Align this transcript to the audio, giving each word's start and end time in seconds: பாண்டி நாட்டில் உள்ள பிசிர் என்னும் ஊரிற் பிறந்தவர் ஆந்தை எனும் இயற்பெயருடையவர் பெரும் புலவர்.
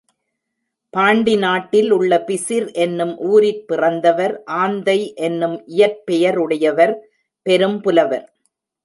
பாண்டி 0.93 1.35
நாட்டில் 1.35 1.91
உள்ள 1.91 2.23
பிசிர் 2.27 2.65
என்னும் 2.71 3.13
ஊரிற் 3.17 3.67
பிறந்தவர் 3.67 4.33
ஆந்தை 4.61 4.97
எனும் 5.27 5.55
இயற்பெயருடையவர் 5.67 6.95
பெரும் 7.45 7.79
புலவர். 7.81 8.25